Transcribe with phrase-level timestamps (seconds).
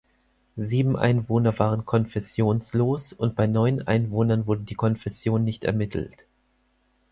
[0.57, 6.25] Sieben Einwohner waren konfessionslos und bei neun Einwohnern wurde die Konfession nicht ermittelt.